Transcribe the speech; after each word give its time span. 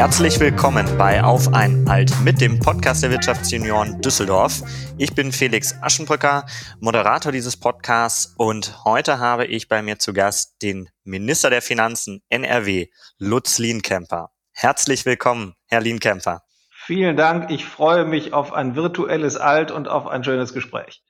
Herzlich 0.00 0.40
willkommen 0.40 0.86
bei 0.96 1.22
Auf 1.22 1.52
ein 1.52 1.86
Alt 1.86 2.10
mit 2.22 2.40
dem 2.40 2.58
Podcast 2.58 3.02
der 3.02 3.10
Wirtschaftsunion 3.10 4.00
Düsseldorf. 4.00 4.62
Ich 4.96 5.14
bin 5.14 5.30
Felix 5.30 5.74
Aschenbrücker, 5.82 6.46
Moderator 6.80 7.32
dieses 7.32 7.58
Podcasts 7.58 8.32
und 8.38 8.82
heute 8.86 9.18
habe 9.18 9.44
ich 9.44 9.68
bei 9.68 9.82
mir 9.82 9.98
zu 9.98 10.14
Gast 10.14 10.62
den 10.62 10.88
Minister 11.04 11.50
der 11.50 11.60
Finanzen 11.60 12.22
NRW, 12.30 12.86
Lutz 13.18 13.58
Lienkemper. 13.58 14.30
Herzlich 14.52 15.04
willkommen, 15.04 15.54
Herr 15.66 15.82
Lienkemper. 15.82 16.44
Vielen 16.70 17.18
Dank. 17.18 17.50
Ich 17.50 17.66
freue 17.66 18.06
mich 18.06 18.32
auf 18.32 18.54
ein 18.54 18.76
virtuelles 18.76 19.36
Alt 19.36 19.70
und 19.70 19.86
auf 19.86 20.06
ein 20.06 20.24
schönes 20.24 20.54
Gespräch. 20.54 21.02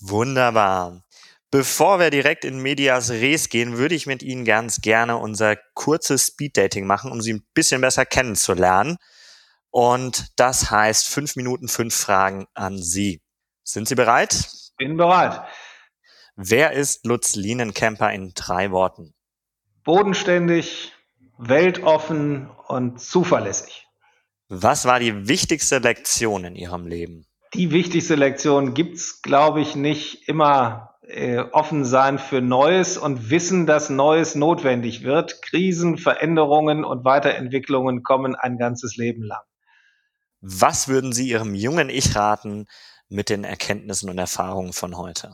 Wunderbar. 0.00 1.02
Bevor 1.52 1.98
wir 1.98 2.10
direkt 2.10 2.44
in 2.44 2.60
Medias 2.60 3.10
Res 3.10 3.48
gehen, 3.48 3.76
würde 3.76 3.96
ich 3.96 4.06
mit 4.06 4.22
Ihnen 4.22 4.44
ganz 4.44 4.80
gerne 4.80 5.16
unser 5.16 5.56
kurzes 5.74 6.28
Speeddating 6.28 6.86
machen, 6.86 7.10
um 7.10 7.20
Sie 7.20 7.32
ein 7.32 7.44
bisschen 7.54 7.80
besser 7.80 8.06
kennenzulernen. 8.06 8.98
Und 9.70 10.28
das 10.36 10.70
heißt 10.70 11.08
fünf 11.08 11.34
Minuten, 11.34 11.66
fünf 11.66 11.92
Fragen 11.92 12.46
an 12.54 12.78
Sie. 12.78 13.20
Sind 13.64 13.88
Sie 13.88 13.96
bereit? 13.96 14.48
Bin 14.78 14.96
bereit. 14.96 15.42
Wer 16.36 16.70
ist 16.72 17.04
Lutz 17.04 17.34
Lienenkemper 17.34 18.12
in 18.12 18.32
drei 18.34 18.70
Worten? 18.70 19.12
Bodenständig, 19.82 20.92
weltoffen 21.36 22.48
und 22.68 23.00
zuverlässig. 23.00 23.88
Was 24.48 24.84
war 24.84 25.00
die 25.00 25.26
wichtigste 25.26 25.78
Lektion 25.78 26.44
in 26.44 26.54
Ihrem 26.54 26.86
Leben? 26.86 27.26
Die 27.54 27.72
wichtigste 27.72 28.14
Lektion 28.14 28.74
gibt's, 28.74 29.22
glaube 29.22 29.60
ich, 29.60 29.74
nicht 29.74 30.28
immer 30.28 30.89
äh, 31.10 31.40
offen 31.52 31.84
sein 31.84 32.18
für 32.18 32.40
Neues 32.40 32.96
und 32.96 33.30
wissen, 33.30 33.66
dass 33.66 33.90
Neues 33.90 34.34
notwendig 34.34 35.02
wird. 35.02 35.42
Krisen, 35.42 35.98
Veränderungen 35.98 36.84
und 36.84 37.04
Weiterentwicklungen 37.04 38.02
kommen 38.02 38.36
ein 38.36 38.58
ganzes 38.58 38.96
Leben 38.96 39.22
lang. 39.22 39.42
Was 40.40 40.88
würden 40.88 41.12
Sie 41.12 41.28
Ihrem 41.28 41.54
jungen 41.54 41.90
Ich 41.90 42.16
raten 42.16 42.66
mit 43.08 43.28
den 43.28 43.44
Erkenntnissen 43.44 44.08
und 44.08 44.18
Erfahrungen 44.18 44.72
von 44.72 44.96
heute? 44.96 45.32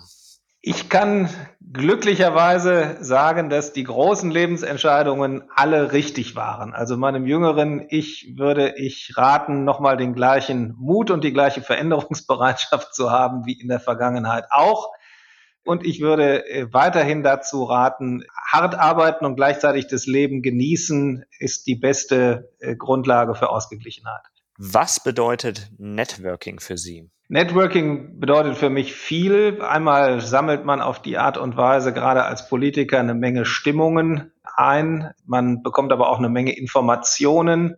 Ich 0.62 0.88
kann 0.88 1.28
glücklicherweise 1.60 2.96
sagen, 3.00 3.50
dass 3.50 3.72
die 3.72 3.84
großen 3.84 4.32
Lebensentscheidungen 4.32 5.44
alle 5.54 5.92
richtig 5.92 6.34
waren. 6.34 6.74
Also 6.74 6.96
meinem 6.96 7.24
jüngeren 7.24 7.86
Ich 7.88 8.34
würde 8.36 8.74
ich 8.76 9.12
raten, 9.16 9.62
nochmal 9.62 9.96
den 9.96 10.12
gleichen 10.12 10.74
Mut 10.76 11.12
und 11.12 11.22
die 11.22 11.32
gleiche 11.32 11.62
Veränderungsbereitschaft 11.62 12.94
zu 12.94 13.12
haben 13.12 13.46
wie 13.46 13.60
in 13.60 13.68
der 13.68 13.78
Vergangenheit 13.78 14.46
auch. 14.50 14.90
Und 15.66 15.84
ich 15.84 16.00
würde 16.00 16.48
äh, 16.48 16.72
weiterhin 16.72 17.22
dazu 17.22 17.64
raten, 17.64 18.24
hart 18.50 18.76
arbeiten 18.76 19.24
und 19.24 19.34
gleichzeitig 19.34 19.88
das 19.88 20.06
Leben 20.06 20.40
genießen, 20.40 21.24
ist 21.40 21.66
die 21.66 21.74
beste 21.74 22.52
äh, 22.60 22.76
Grundlage 22.76 23.34
für 23.34 23.50
Ausgeglichenheit. 23.50 24.22
Was 24.58 25.02
bedeutet 25.02 25.70
Networking 25.76 26.60
für 26.60 26.78
Sie? 26.78 27.10
Networking 27.28 28.20
bedeutet 28.20 28.56
für 28.56 28.70
mich 28.70 28.94
viel. 28.94 29.60
Einmal 29.60 30.20
sammelt 30.20 30.64
man 30.64 30.80
auf 30.80 31.02
die 31.02 31.18
Art 31.18 31.36
und 31.36 31.56
Weise 31.56 31.92
gerade 31.92 32.24
als 32.24 32.48
Politiker 32.48 33.00
eine 33.00 33.14
Menge 33.14 33.44
Stimmungen 33.44 34.32
ein. 34.56 35.10
Man 35.24 35.62
bekommt 35.62 35.92
aber 35.92 36.08
auch 36.08 36.18
eine 36.18 36.28
Menge 36.28 36.56
Informationen. 36.56 37.74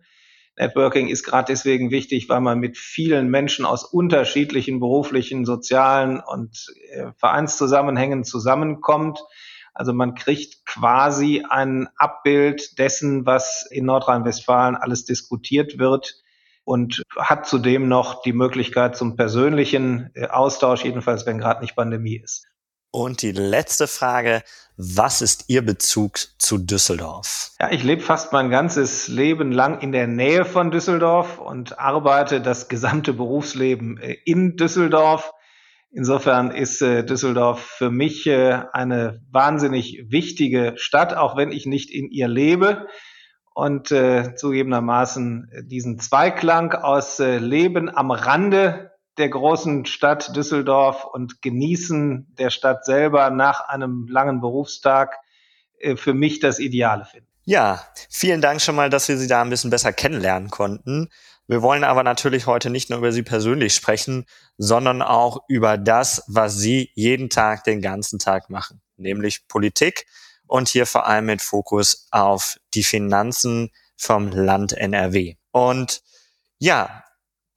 Networking 0.59 1.07
ist 1.07 1.23
gerade 1.23 1.45
deswegen 1.53 1.89
wichtig, 1.89 2.27
weil 2.27 2.41
man 2.41 2.59
mit 2.59 2.77
vielen 2.77 3.29
Menschen 3.29 3.65
aus 3.65 3.85
unterschiedlichen 3.85 4.81
beruflichen, 4.81 5.45
sozialen 5.45 6.19
und 6.19 6.67
äh, 6.91 7.11
Vereinszusammenhängen 7.17 8.25
zusammenkommt. 8.25 9.23
Also 9.73 9.93
man 9.93 10.15
kriegt 10.15 10.65
quasi 10.65 11.45
ein 11.49 11.87
Abbild 11.95 12.77
dessen, 12.77 13.25
was 13.25 13.65
in 13.71 13.85
Nordrhein-Westfalen 13.85 14.75
alles 14.75 15.05
diskutiert 15.05 15.79
wird 15.79 16.21
und 16.65 17.03
hat 17.17 17.47
zudem 17.47 17.87
noch 17.87 18.21
die 18.21 18.33
Möglichkeit 18.33 18.97
zum 18.97 19.15
persönlichen 19.15 20.11
äh, 20.13 20.27
Austausch, 20.27 20.83
jedenfalls 20.83 21.25
wenn 21.25 21.37
gerade 21.37 21.61
nicht 21.61 21.77
Pandemie 21.77 22.17
ist. 22.21 22.48
Und 22.91 23.21
die 23.21 23.31
letzte 23.31 23.87
Frage, 23.87 24.41
was 24.75 25.21
ist 25.21 25.45
Ihr 25.47 25.61
Bezug 25.61 26.17
zu 26.39 26.57
Düsseldorf? 26.57 27.51
Ja, 27.59 27.69
ich 27.71 27.83
lebe 27.83 28.01
fast 28.01 28.33
mein 28.33 28.49
ganzes 28.49 29.07
Leben 29.07 29.51
lang 29.51 29.81
in 29.81 29.91
der 29.91 30.07
Nähe 30.07 30.43
von 30.43 30.71
Düsseldorf 30.71 31.37
und 31.37 31.77
arbeite 31.77 32.41
das 32.41 32.67
gesamte 32.67 33.13
Berufsleben 33.13 33.97
äh, 33.97 34.15
in 34.25 34.55
Düsseldorf. 34.55 35.33
Insofern 35.91 36.49
ist 36.49 36.81
äh, 36.81 37.03
Düsseldorf 37.03 37.61
für 37.61 37.91
mich 37.91 38.25
äh, 38.25 38.63
eine 38.73 39.21
wahnsinnig 39.31 40.05
wichtige 40.07 40.73
Stadt, 40.77 41.13
auch 41.13 41.37
wenn 41.37 41.51
ich 41.51 41.67
nicht 41.67 41.91
in 41.91 42.09
ihr 42.09 42.27
lebe. 42.27 42.87
Und 43.53 43.89
zugegebenermaßen 43.89 45.65
diesen 45.65 45.99
Zweiklang 45.99 46.71
aus 46.71 47.19
Leben 47.19 47.89
am 47.93 48.09
Rande 48.09 48.88
der 49.19 49.29
großen 49.29 49.85
Stadt 49.85 50.35
Düsseldorf 50.35 51.05
und 51.05 51.41
Genießen 51.41 52.33
der 52.37 52.49
Stadt 52.49 52.85
selber 52.85 53.29
nach 53.29 53.67
einem 53.67 54.07
langen 54.07 54.41
Berufstag 54.41 55.17
äh, 55.79 55.95
für 55.95 56.13
mich 56.13 56.39
das 56.39 56.59
Ideale 56.59 57.05
finden. 57.05 57.27
Ja, 57.45 57.83
vielen 58.09 58.41
Dank 58.41 58.61
schon 58.61 58.75
mal, 58.75 58.89
dass 58.89 59.07
wir 59.07 59.17
Sie 59.17 59.27
da 59.27 59.41
ein 59.41 59.49
bisschen 59.49 59.69
besser 59.69 59.91
kennenlernen 59.91 60.49
konnten. 60.49 61.09
Wir 61.47 61.61
wollen 61.63 61.83
aber 61.83 62.03
natürlich 62.03 62.45
heute 62.45 62.69
nicht 62.69 62.89
nur 62.89 62.99
über 62.99 63.11
Sie 63.11 63.23
persönlich 63.23 63.73
sprechen, 63.73 64.25
sondern 64.57 65.01
auch 65.01 65.43
über 65.47 65.77
das, 65.77 66.23
was 66.27 66.57
Sie 66.57 66.91
jeden 66.93 67.29
Tag, 67.29 67.63
den 67.63 67.81
ganzen 67.81 68.19
Tag 68.19 68.49
machen, 68.49 68.81
nämlich 68.97 69.47
Politik 69.47 70.05
und 70.45 70.69
hier 70.69 70.85
vor 70.85 71.07
allem 71.07 71.25
mit 71.25 71.41
Fokus 71.41 72.07
auf 72.11 72.57
die 72.75 72.83
Finanzen 72.83 73.71
vom 73.97 74.29
Land 74.29 74.73
NRW. 74.73 75.35
Und 75.51 76.01
ja, 76.59 77.03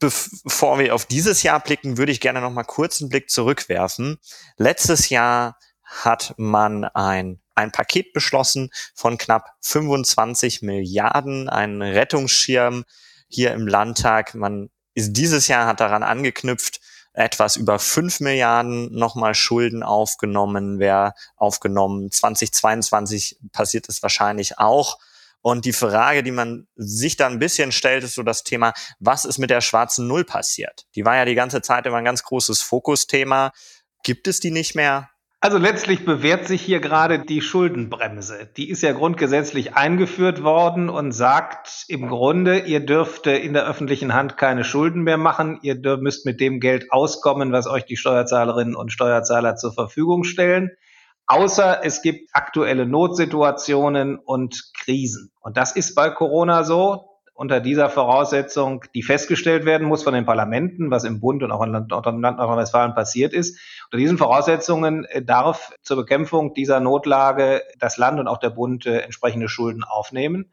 bevor 0.02 0.78
wir 0.78 0.94
auf 0.94 1.06
dieses 1.06 1.42
Jahr 1.42 1.60
blicken, 1.60 1.96
würde 1.96 2.12
ich 2.12 2.20
gerne 2.20 2.40
noch 2.40 2.50
mal 2.50 2.64
kurz 2.64 3.00
einen 3.00 3.08
Blick 3.08 3.30
zurückwerfen. 3.30 4.18
Letztes 4.56 5.08
Jahr 5.08 5.58
hat 5.84 6.34
man 6.36 6.84
ein, 6.84 7.40
ein 7.54 7.72
Paket 7.72 8.12
beschlossen 8.12 8.70
von 8.94 9.18
knapp 9.18 9.50
25 9.60 10.62
Milliarden, 10.62 11.48
einen 11.48 11.82
Rettungsschirm 11.82 12.84
hier 13.28 13.52
im 13.52 13.66
Landtag. 13.66 14.34
Man 14.34 14.70
ist 14.94 15.12
dieses 15.12 15.48
Jahr 15.48 15.66
hat 15.66 15.80
daran 15.80 16.02
angeknüpft, 16.02 16.80
etwas 17.14 17.56
über 17.56 17.78
5 17.78 18.20
Milliarden 18.20 18.92
nochmal 18.94 19.34
Schulden 19.34 19.82
aufgenommen, 19.82 20.78
wer 20.78 21.14
aufgenommen. 21.36 22.10
2022 22.10 23.38
passiert 23.52 23.88
es 23.88 24.02
wahrscheinlich 24.02 24.58
auch. 24.58 24.98
Und 25.42 25.64
die 25.64 25.72
Frage, 25.72 26.22
die 26.22 26.30
man 26.30 26.68
sich 26.76 27.16
da 27.16 27.26
ein 27.26 27.40
bisschen 27.40 27.72
stellt, 27.72 28.04
ist 28.04 28.14
so 28.14 28.22
das 28.22 28.44
Thema, 28.44 28.72
was 29.00 29.24
ist 29.24 29.38
mit 29.38 29.50
der 29.50 29.60
schwarzen 29.60 30.06
Null 30.06 30.24
passiert? 30.24 30.86
Die 30.94 31.04
war 31.04 31.16
ja 31.16 31.24
die 31.24 31.34
ganze 31.34 31.60
Zeit 31.62 31.84
immer 31.84 31.96
ein 31.96 32.04
ganz 32.04 32.22
großes 32.22 32.62
Fokusthema. 32.62 33.52
Gibt 34.04 34.28
es 34.28 34.38
die 34.38 34.52
nicht 34.52 34.76
mehr? 34.76 35.10
Also 35.40 35.58
letztlich 35.58 36.04
bewährt 36.04 36.46
sich 36.46 36.62
hier 36.62 36.78
gerade 36.78 37.18
die 37.18 37.40
Schuldenbremse. 37.40 38.48
Die 38.56 38.70
ist 38.70 38.80
ja 38.82 38.92
grundgesetzlich 38.92 39.74
eingeführt 39.74 40.44
worden 40.44 40.88
und 40.88 41.10
sagt 41.10 41.86
im 41.88 42.06
Grunde, 42.06 42.60
ihr 42.60 42.78
dürft 42.78 43.26
in 43.26 43.52
der 43.52 43.66
öffentlichen 43.66 44.14
Hand 44.14 44.36
keine 44.36 44.62
Schulden 44.62 45.02
mehr 45.02 45.16
machen. 45.16 45.58
Ihr 45.62 45.80
müsst 45.96 46.24
mit 46.24 46.40
dem 46.40 46.60
Geld 46.60 46.92
auskommen, 46.92 47.50
was 47.50 47.66
euch 47.66 47.84
die 47.84 47.96
Steuerzahlerinnen 47.96 48.76
und 48.76 48.92
Steuerzahler 48.92 49.56
zur 49.56 49.74
Verfügung 49.74 50.22
stellen 50.22 50.70
außer 51.26 51.84
es 51.84 52.02
gibt 52.02 52.30
aktuelle 52.32 52.86
Notsituationen 52.86 54.18
und 54.18 54.72
Krisen. 54.78 55.30
Und 55.40 55.56
das 55.56 55.72
ist 55.72 55.94
bei 55.94 56.10
Corona 56.10 56.64
so. 56.64 57.08
Unter 57.34 57.60
dieser 57.60 57.88
Voraussetzung, 57.88 58.84
die 58.94 59.02
festgestellt 59.02 59.64
werden 59.64 59.88
muss 59.88 60.02
von 60.02 60.12
den 60.12 60.26
Parlamenten, 60.26 60.90
was 60.90 61.04
im 61.04 61.18
Bund 61.18 61.42
und 61.42 61.50
auch 61.50 61.62
im 61.62 61.72
Land 61.72 61.90
Nordrhein-Westfalen 61.90 62.94
passiert 62.94 63.32
ist. 63.32 63.58
Unter 63.86 63.96
diesen 63.96 64.18
Voraussetzungen 64.18 65.06
äh, 65.06 65.24
darf 65.24 65.72
zur 65.82 65.96
Bekämpfung 65.96 66.52
dieser 66.52 66.78
Notlage 66.78 67.62
das 67.78 67.96
Land 67.96 68.20
und 68.20 68.28
auch 68.28 68.38
der 68.38 68.50
Bund 68.50 68.84
äh, 68.84 68.98
entsprechende 68.98 69.48
Schulden 69.48 69.82
aufnehmen. 69.82 70.52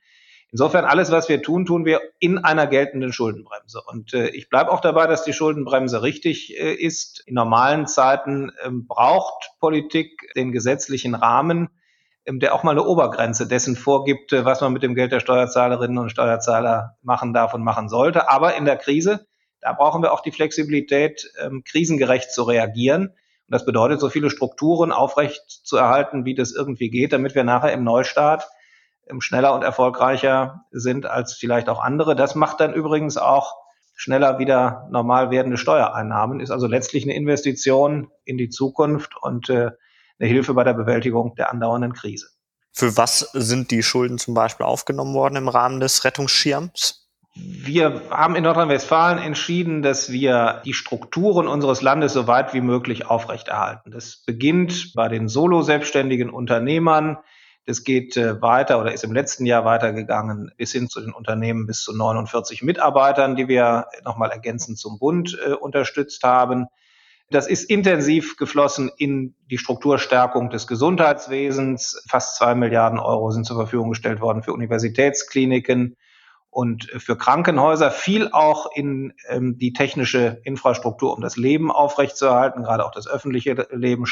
Insofern 0.52 0.86
alles, 0.86 1.12
was 1.12 1.30
wir 1.30 1.44
tun, 1.44 1.66
tun 1.66 1.86
wir 1.86 2.02
in 2.20 2.40
einer 2.40 2.66
geltenden 2.66 3.14
Schuldenbremse. 3.14 3.82
Und 3.86 4.14
äh, 4.14 4.30
ich 4.30 4.50
bleibe 4.50 4.72
auch 4.72 4.82
dabei, 4.82 5.06
dass 5.06 5.24
die 5.24 5.34
Schuldenbremse 5.34 6.02
richtig 6.02 6.58
äh, 6.60 6.74
ist. 6.74 7.24
In 7.28 7.36
normalen 7.36 7.86
Zeiten 7.86 8.52
ähm, 8.66 8.88
braucht 8.88 9.52
Politik 9.60 10.32
den 10.36 10.52
gesetzlichen 10.52 11.14
Rahmen, 11.14 11.70
ähm, 12.26 12.40
der 12.40 12.56
auch 12.56 12.64
mal 12.64 12.72
eine 12.72 12.84
Obergrenze 12.84 13.48
dessen 13.48 13.76
vorgibt, 13.76 14.34
äh, 14.34 14.44
was 14.44 14.62
man 14.62 14.74
mit 14.74 14.82
dem 14.82 14.96
Geld 14.96 15.12
der 15.12 15.20
Steuerzahlerinnen 15.20 16.00
und 16.00 16.10
Steuerzahler 16.10 16.98
machen 17.04 17.32
darf 17.32 17.54
und 17.54 17.64
machen 17.64 17.88
sollte. 17.88 18.28
Aber 18.28 18.56
in 18.56 18.66
der 18.66 18.78
Krise, 18.78 19.28
da 19.62 19.74
brauchen 19.74 20.02
wir 20.02 20.12
auch 20.14 20.22
die 20.22 20.32
Flexibilität, 20.32 21.32
ähm, 21.40 21.64
krisengerecht 21.64 22.32
zu 22.32 22.42
reagieren. 22.42 23.10
Und 23.10 23.54
das 23.54 23.66
bedeutet, 23.66 24.00
so 24.00 24.10
viele 24.10 24.32
Strukturen 24.32 24.92
aufrecht 24.92 25.44
zu 25.48 25.78
erhalten, 25.78 26.26
wie 26.26 26.34
das 26.34 26.54
irgendwie 26.54 26.90
geht, 26.90 27.14
damit 27.14 27.36
wir 27.36 27.44
nachher 27.44 27.72
im 27.72 27.84
Neustart 27.84 28.48
schneller 29.20 29.54
und 29.54 29.64
erfolgreicher 29.64 30.66
sind 30.72 31.06
als 31.06 31.34
vielleicht 31.34 31.70
auch 31.70 31.82
andere. 31.82 32.16
Das 32.16 32.36
macht 32.36 32.60
dann 32.60 32.74
übrigens 32.74 33.18
auch 33.18 33.56
schneller 33.96 34.40
wieder 34.40 34.88
normal 34.92 35.30
werdende 35.30 35.58
Steuereinnahmen, 35.58 36.40
ist 36.40 36.52
also 36.52 36.68
letztlich 36.68 37.04
eine 37.04 37.16
Investition 37.16 38.10
in 38.24 38.38
die 38.38 38.50
Zukunft 38.50 39.16
und 39.22 39.50
äh, 39.50 39.72
eine 40.20 40.30
Hilfe 40.30 40.54
bei 40.54 40.64
der 40.64 40.74
Bewältigung 40.74 41.36
der 41.36 41.52
andauernden 41.52 41.94
Krise. 41.94 42.28
Für 42.72 42.96
was 42.96 43.20
sind 43.34 43.72
die 43.72 43.84
Schulden 43.84 44.18
zum 44.18 44.34
Beispiel 44.34 44.66
aufgenommen 44.66 45.14
worden 45.14 45.36
im 45.36 45.50
Rahmen 45.50 45.80
des 45.80 46.06
Rettungsschirms? 46.06 47.10
Wir 47.36 48.02
haben 48.10 48.36
in 48.36 48.44
Nordrhein-Westfalen 48.44 49.20
entschieden, 49.20 49.82
dass 49.82 50.12
wir 50.12 50.62
die 50.66 50.74
Strukturen 50.74 51.48
unseres 51.48 51.82
Landes 51.82 52.14
so 52.14 52.28
weit 52.28 52.54
wie 52.54 52.62
möglich 52.62 53.06
aufrechterhalten. 53.06 53.92
Das 53.92 54.24
beginnt 54.26 54.94
bei 54.96 55.08
den 55.08 55.28
solo-selbstständigen 55.28 56.30
Unternehmern. 56.30 57.18
Das 57.70 57.84
geht 57.84 58.18
äh, 58.18 58.42
weiter 58.42 58.82
oder 58.82 58.94
ist 58.94 59.04
im 59.04 59.14
letzten 59.14 59.46
Jahr 59.46 59.64
weitergegangen 59.64 60.52
bis 60.58 60.72
hin 60.72 60.90
zu 60.90 61.02
den 61.02 61.14
Unternehmen 61.14 61.68
bis 61.68 61.84
zu 61.84 61.96
49 61.96 62.64
Mitarbeitern, 62.64 63.36
die 63.36 63.48
wir 63.48 63.86
nochmal 64.04 64.32
ergänzend 64.32 64.80
zum 64.80 64.98
Bund 64.98 65.38
äh, 65.46 65.52
unterstützt 65.52 66.24
haben. 66.24 66.66
Das 67.30 67.46
ist 67.46 67.70
intensiv 67.70 68.38
geflossen 68.38 68.90
in 68.98 69.36
die 69.52 69.60
Strukturstärkung 69.60 70.50
des 70.50 70.66
Gesundheitswesens. 70.66 72.04
Fast 72.10 72.38
zwei 72.38 72.56
Milliarden 72.56 72.98
Euro 72.98 73.30
sind 73.30 73.46
zur 73.46 73.58
Verfügung 73.58 73.90
gestellt 73.90 74.20
worden 74.20 74.42
für 74.42 74.54
Universitätskliniken 74.54 75.96
und 76.50 76.86
für 76.86 77.20
Krankenhäuser. 77.20 77.92
Viel 77.92 78.30
auch 78.32 78.72
in 78.74 79.14
ähm, 79.28 79.60
die 79.60 79.74
technische 79.74 80.42
Infrastruktur, 80.44 81.14
um 81.14 81.22
das 81.22 81.38
Leben 81.38 81.72
aufrechtzuerhalten, 81.72 82.64
gerade 82.64 82.84
auch 82.84 82.92
das 82.92 83.08
öffentliche 83.08 83.68
Leben, 83.70 84.08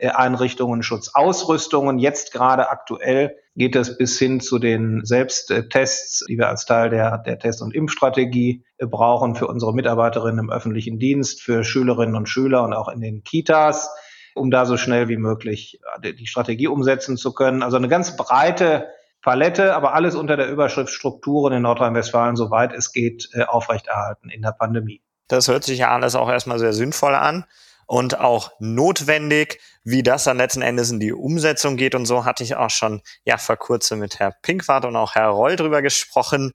Schutzeinrichtungen, 0.00 0.82
Schutzausrüstungen. 0.82 1.98
Jetzt 1.98 2.32
gerade 2.32 2.70
aktuell 2.70 3.36
geht 3.54 3.76
es 3.76 3.96
bis 3.96 4.18
hin 4.18 4.40
zu 4.40 4.58
den 4.58 5.04
Selbsttests, 5.04 6.24
die 6.28 6.36
wir 6.36 6.48
als 6.48 6.66
Teil 6.66 6.90
der, 6.90 7.18
der 7.18 7.38
Test- 7.38 7.62
und 7.62 7.74
Impfstrategie 7.74 8.64
brauchen 8.78 9.34
für 9.34 9.46
unsere 9.46 9.74
Mitarbeiterinnen 9.74 10.38
im 10.38 10.50
öffentlichen 10.50 10.98
Dienst, 10.98 11.42
für 11.42 11.64
Schülerinnen 11.64 12.16
und 12.16 12.28
Schüler 12.28 12.62
und 12.64 12.74
auch 12.74 12.88
in 12.88 13.00
den 13.00 13.24
Kitas, 13.24 13.90
um 14.34 14.50
da 14.50 14.66
so 14.66 14.76
schnell 14.76 15.08
wie 15.08 15.16
möglich 15.16 15.80
die 16.02 16.26
Strategie 16.26 16.68
umsetzen 16.68 17.16
zu 17.16 17.32
können. 17.32 17.62
Also 17.62 17.78
eine 17.78 17.88
ganz 17.88 18.16
breite 18.16 18.88
Palette, 19.22 19.74
aber 19.74 19.94
alles 19.94 20.14
unter 20.14 20.36
der 20.36 20.50
Überschrift 20.50 20.90
Strukturen 20.90 21.54
in 21.54 21.62
Nordrhein-Westfalen, 21.62 22.36
soweit 22.36 22.72
es 22.72 22.92
geht, 22.92 23.30
äh, 23.32 23.42
aufrechterhalten 23.42 24.28
in 24.28 24.42
der 24.42 24.52
Pandemie. 24.52 25.02
Das 25.26 25.48
hört 25.48 25.64
sich 25.64 25.80
ja 25.80 25.90
alles 25.90 26.14
auch 26.14 26.28
erstmal 26.28 26.60
sehr 26.60 26.72
sinnvoll 26.72 27.14
an 27.14 27.44
und 27.86 28.18
auch 28.18 28.52
notwendig, 28.58 29.60
wie 29.84 30.02
das 30.02 30.24
dann 30.24 30.36
letzten 30.36 30.62
Endes 30.62 30.90
in 30.90 31.00
die 31.00 31.12
Umsetzung 31.12 31.76
geht. 31.76 31.94
Und 31.94 32.06
so 32.06 32.24
hatte 32.24 32.42
ich 32.42 32.56
auch 32.56 32.70
schon 32.70 33.02
ja 33.24 33.38
vor 33.38 33.56
kurzem 33.56 34.00
mit 34.00 34.18
Herr 34.18 34.32
Pinkwart 34.42 34.84
und 34.84 34.96
auch 34.96 35.14
Herr 35.14 35.28
Roll 35.28 35.56
drüber 35.56 35.82
gesprochen. 35.82 36.52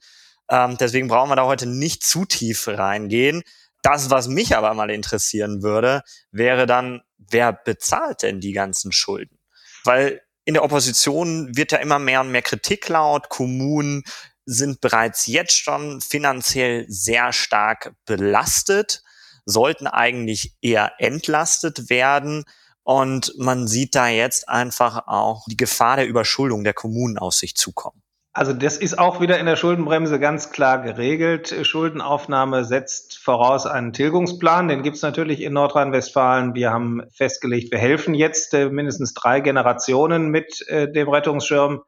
Ähm, 0.49 0.77
deswegen 0.77 1.07
brauchen 1.07 1.29
wir 1.29 1.37
da 1.37 1.45
heute 1.45 1.65
nicht 1.65 2.03
zu 2.03 2.25
tief 2.25 2.67
reingehen. 2.67 3.43
Das, 3.81 4.09
was 4.09 4.27
mich 4.27 4.55
aber 4.55 4.73
mal 4.73 4.91
interessieren 4.91 5.63
würde, 5.63 6.03
wäre 6.31 6.65
dann, 6.65 7.01
wer 7.17 7.53
bezahlt 7.53 8.21
denn 8.21 8.41
die 8.41 8.51
ganzen 8.51 8.91
Schulden? 8.91 9.39
Weil 9.83 10.21
in 10.43 10.53
der 10.53 10.63
Opposition 10.63 11.55
wird 11.55 11.71
ja 11.71 11.79
immer 11.79 11.99
mehr 11.99 12.21
und 12.21 12.31
mehr 12.31 12.41
Kritik 12.41 12.89
laut. 12.89 13.29
Kommunen 13.29 14.03
sind 14.45 14.81
bereits 14.81 15.27
jetzt 15.27 15.57
schon 15.57 16.01
finanziell 16.01 16.85
sehr 16.89 17.31
stark 17.31 17.93
belastet, 18.05 19.03
sollten 19.45 19.87
eigentlich 19.87 20.55
eher 20.61 20.93
entlastet 20.99 21.89
werden. 21.89 22.45
Und 22.83 23.33
man 23.37 23.67
sieht 23.67 23.95
da 23.95 24.07
jetzt 24.07 24.49
einfach 24.49 25.07
auch 25.07 25.45
die 25.47 25.57
Gefahr 25.57 25.97
der 25.97 26.07
Überschuldung 26.07 26.63
der 26.63 26.73
Kommunen 26.73 27.17
auf 27.17 27.33
sich 27.33 27.55
zukommen. 27.55 28.01
Also 28.33 28.53
das 28.53 28.77
ist 28.77 28.97
auch 28.97 29.19
wieder 29.19 29.39
in 29.39 29.45
der 29.45 29.57
Schuldenbremse 29.57 30.17
ganz 30.17 30.51
klar 30.51 30.81
geregelt. 30.81 31.53
Schuldenaufnahme 31.63 32.63
setzt 32.63 33.17
voraus 33.17 33.65
einen 33.65 33.91
Tilgungsplan. 33.91 34.69
Den 34.69 34.83
gibt 34.83 34.95
es 34.95 35.01
natürlich 35.01 35.41
in 35.41 35.51
Nordrhein-Westfalen. 35.51 36.55
Wir 36.55 36.71
haben 36.71 37.01
festgelegt, 37.13 37.71
wir 37.71 37.79
helfen 37.79 38.13
jetzt 38.13 38.53
äh, 38.53 38.69
mindestens 38.69 39.13
drei 39.13 39.41
Generationen 39.41 40.29
mit 40.29 40.65
äh, 40.69 40.89
dem 40.89 41.09
Rettungsschirm. 41.09 41.81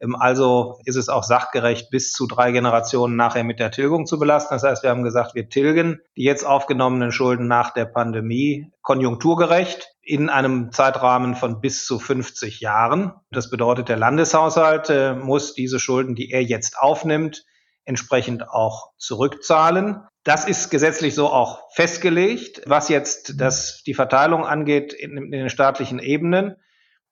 Ähm, 0.00 0.16
also 0.16 0.78
ist 0.84 0.96
es 0.96 1.08
auch 1.08 1.24
sachgerecht, 1.24 1.90
bis 1.90 2.12
zu 2.12 2.26
drei 2.26 2.52
Generationen 2.52 3.16
nachher 3.16 3.44
mit 3.44 3.60
der 3.60 3.70
Tilgung 3.70 4.06
zu 4.06 4.18
belasten. 4.18 4.54
Das 4.54 4.62
heißt, 4.62 4.82
wir 4.82 4.90
haben 4.90 5.04
gesagt, 5.04 5.34
wir 5.34 5.48
tilgen 5.48 6.00
die 6.16 6.24
jetzt 6.24 6.44
aufgenommenen 6.44 7.12
Schulden 7.12 7.48
nach 7.48 7.72
der 7.72 7.86
Pandemie 7.86 8.70
konjunkturgerecht 8.82 9.92
in 10.02 10.28
einem 10.28 10.70
Zeitrahmen 10.70 11.34
von 11.34 11.60
bis 11.60 11.84
zu 11.84 11.98
50 11.98 12.60
Jahren. 12.60 13.12
Das 13.30 13.50
bedeutet, 13.50 13.88
der 13.88 13.96
Landeshaushalt 13.96 14.88
äh, 14.90 15.14
muss 15.14 15.54
diese 15.54 15.80
Schulden, 15.80 16.14
die 16.14 16.30
er 16.30 16.42
jetzt 16.42 16.78
aufnimmt, 16.78 17.44
entsprechend 17.84 18.48
auch 18.48 18.92
zurückzahlen. 18.98 20.02
Das 20.24 20.44
ist 20.44 20.70
gesetzlich 20.70 21.14
so 21.14 21.28
auch 21.28 21.70
festgelegt. 21.72 22.62
Was 22.66 22.88
jetzt 22.88 23.40
das, 23.40 23.82
die 23.84 23.94
Verteilung 23.94 24.44
angeht 24.44 24.92
in, 24.92 25.16
in 25.16 25.30
den 25.30 25.50
staatlichen 25.50 26.00
Ebenen, 26.00 26.56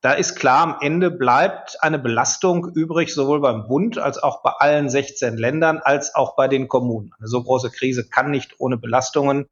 da 0.05 0.13
ist 0.13 0.35
klar, 0.35 0.61
am 0.61 0.77
Ende 0.83 1.11
bleibt 1.11 1.83
eine 1.83 1.99
Belastung 1.99 2.69
übrig, 2.75 3.15
sowohl 3.15 3.41
beim 3.41 3.67
Bund 3.67 3.97
als 3.97 4.23
auch 4.23 4.43
bei 4.43 4.51
allen 4.51 4.91
16 4.91 5.39
Ländern, 5.39 5.79
als 5.79 6.15
auch 6.15 6.37
bei 6.37 6.47
den 6.47 6.69
Kommunen. 6.69 7.13
Eine 7.19 7.27
so 7.27 7.43
große 7.43 7.71
Krise 7.71 8.07
kann 8.07 8.31
nicht 8.31 8.57
ohne 8.59 8.77
Belastungen 8.77 9.47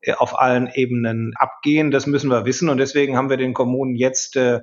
äh, 0.00 0.14
auf 0.14 0.36
allen 0.36 0.66
Ebenen 0.74 1.34
abgehen. 1.36 1.92
Das 1.92 2.08
müssen 2.08 2.30
wir 2.30 2.44
wissen. 2.44 2.68
Und 2.68 2.78
deswegen 2.78 3.16
haben 3.16 3.30
wir 3.30 3.36
den 3.36 3.54
Kommunen 3.54 3.94
jetzt 3.94 4.34
äh, 4.34 4.62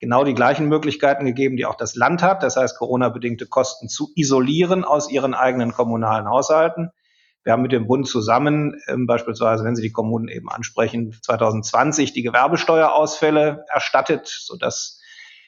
genau 0.00 0.24
die 0.24 0.34
gleichen 0.34 0.66
Möglichkeiten 0.66 1.24
gegeben, 1.24 1.56
die 1.56 1.66
auch 1.66 1.76
das 1.76 1.94
Land 1.94 2.20
hat. 2.24 2.42
Das 2.42 2.56
heißt, 2.56 2.76
Corona-bedingte 2.76 3.46
Kosten 3.46 3.88
zu 3.88 4.10
isolieren 4.16 4.82
aus 4.82 5.08
ihren 5.08 5.34
eigenen 5.34 5.70
kommunalen 5.70 6.28
Haushalten. 6.28 6.90
Wir 7.42 7.52
haben 7.52 7.62
mit 7.62 7.72
dem 7.72 7.86
Bund 7.86 8.06
zusammen, 8.06 8.80
ähm, 8.86 9.06
beispielsweise, 9.06 9.64
wenn 9.64 9.74
Sie 9.74 9.82
die 9.82 9.92
Kommunen 9.92 10.28
eben 10.28 10.50
ansprechen, 10.50 11.16
2020 11.22 12.12
die 12.12 12.22
Gewerbesteuerausfälle 12.22 13.64
erstattet, 13.72 14.28
sodass 14.28 15.00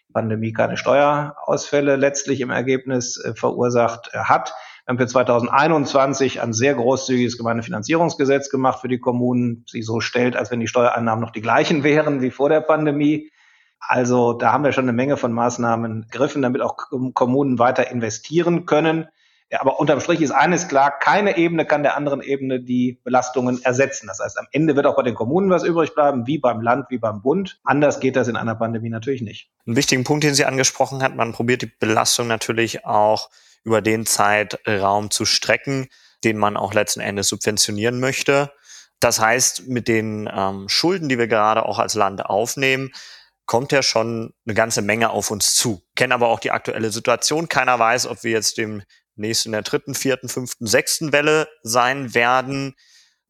die 0.08 0.12
Pandemie 0.12 0.52
keine 0.52 0.76
Steuerausfälle 0.76 1.96
letztlich 1.96 2.40
im 2.40 2.50
Ergebnis 2.50 3.22
äh, 3.22 3.34
verursacht 3.34 4.10
äh, 4.12 4.18
hat. 4.18 4.54
Wir 4.84 4.92
haben 4.92 4.98
für 4.98 5.06
2021 5.06 6.40
ein 6.40 6.52
sehr 6.52 6.74
großzügiges 6.74 7.36
Gemeindefinanzierungsgesetz 7.36 8.50
gemacht 8.50 8.80
für 8.80 8.88
die 8.88 8.98
Kommunen, 8.98 9.64
sie 9.68 9.82
so 9.82 10.00
stellt, 10.00 10.34
als 10.34 10.50
wenn 10.50 10.60
die 10.60 10.66
Steuereinnahmen 10.66 11.22
noch 11.22 11.30
die 11.30 11.42
gleichen 11.42 11.84
wären 11.84 12.20
wie 12.20 12.30
vor 12.30 12.48
der 12.48 12.62
Pandemie. 12.62 13.30
Also 13.78 14.32
da 14.32 14.52
haben 14.52 14.64
wir 14.64 14.72
schon 14.72 14.84
eine 14.84 14.92
Menge 14.92 15.16
von 15.16 15.32
Maßnahmen 15.32 16.08
gegriffen, 16.10 16.42
damit 16.42 16.62
auch 16.62 16.76
Kommunen 17.14 17.58
weiter 17.58 17.90
investieren 17.90 18.66
können. 18.66 19.08
Ja, 19.52 19.60
aber 19.60 19.78
unterm 19.78 20.00
Strich 20.00 20.22
ist 20.22 20.30
eines 20.30 20.66
klar, 20.66 20.98
keine 20.98 21.36
Ebene 21.36 21.66
kann 21.66 21.82
der 21.82 21.94
anderen 21.94 22.22
Ebene 22.22 22.58
die 22.58 22.98
Belastungen 23.04 23.62
ersetzen. 23.62 24.06
Das 24.06 24.18
heißt, 24.18 24.38
am 24.38 24.46
Ende 24.50 24.76
wird 24.76 24.86
auch 24.86 24.96
bei 24.96 25.02
den 25.02 25.14
Kommunen 25.14 25.50
was 25.50 25.62
übrig 25.62 25.94
bleiben, 25.94 26.26
wie 26.26 26.38
beim 26.38 26.62
Land, 26.62 26.86
wie 26.88 26.96
beim 26.96 27.20
Bund. 27.20 27.60
Anders 27.62 28.00
geht 28.00 28.16
das 28.16 28.28
in 28.28 28.36
einer 28.36 28.54
Pandemie 28.54 28.88
natürlich 28.88 29.20
nicht. 29.20 29.50
Ein 29.66 29.76
wichtigen 29.76 30.04
Punkt, 30.04 30.24
den 30.24 30.32
Sie 30.32 30.46
angesprochen 30.46 31.02
hat, 31.02 31.16
man 31.16 31.32
probiert 31.32 31.60
die 31.60 31.70
Belastung 31.78 32.28
natürlich 32.28 32.86
auch 32.86 33.28
über 33.62 33.82
den 33.82 34.06
Zeitraum 34.06 35.10
zu 35.10 35.26
strecken, 35.26 35.88
den 36.24 36.38
man 36.38 36.56
auch 36.56 36.72
letzten 36.72 37.00
Endes 37.00 37.28
subventionieren 37.28 38.00
möchte. 38.00 38.52
Das 39.00 39.20
heißt, 39.20 39.68
mit 39.68 39.86
den 39.86 40.30
ähm, 40.32 40.70
Schulden, 40.70 41.10
die 41.10 41.18
wir 41.18 41.28
gerade 41.28 41.66
auch 41.66 41.78
als 41.78 41.94
Land 41.94 42.24
aufnehmen, 42.24 42.90
kommt 43.44 43.70
ja 43.70 43.82
schon 43.82 44.32
eine 44.46 44.54
ganze 44.54 44.80
Menge 44.80 45.10
auf 45.10 45.30
uns 45.30 45.54
zu. 45.54 45.82
Kennen 45.94 46.12
aber 46.12 46.28
auch 46.28 46.40
die 46.40 46.52
aktuelle 46.52 46.90
Situation. 46.90 47.50
Keiner 47.50 47.78
weiß, 47.78 48.06
ob 48.06 48.24
wir 48.24 48.30
jetzt 48.30 48.56
dem 48.56 48.82
nächsten 49.22 49.48
in 49.48 49.52
der 49.52 49.62
dritten, 49.62 49.94
vierten, 49.94 50.28
fünften, 50.28 50.66
sechsten 50.66 51.12
Welle 51.12 51.48
sein 51.62 52.14
werden. 52.14 52.74